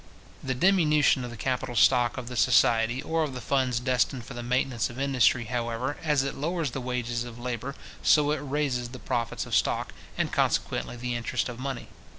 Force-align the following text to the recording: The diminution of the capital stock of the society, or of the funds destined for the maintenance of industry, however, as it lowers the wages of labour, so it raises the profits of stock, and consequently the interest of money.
The 0.43 0.55
diminution 0.55 1.23
of 1.23 1.29
the 1.29 1.37
capital 1.37 1.75
stock 1.75 2.17
of 2.17 2.27
the 2.27 2.35
society, 2.35 3.03
or 3.03 3.21
of 3.21 3.35
the 3.35 3.39
funds 3.39 3.79
destined 3.79 4.25
for 4.25 4.33
the 4.33 4.41
maintenance 4.41 4.89
of 4.89 4.99
industry, 4.99 5.43
however, 5.43 5.95
as 6.03 6.23
it 6.23 6.33
lowers 6.35 6.71
the 6.71 6.81
wages 6.81 7.23
of 7.23 7.37
labour, 7.37 7.75
so 8.01 8.31
it 8.31 8.37
raises 8.37 8.89
the 8.89 8.97
profits 8.97 9.45
of 9.45 9.53
stock, 9.55 9.93
and 10.17 10.33
consequently 10.33 10.95
the 10.95 11.13
interest 11.13 11.49
of 11.49 11.59
money. 11.59 11.87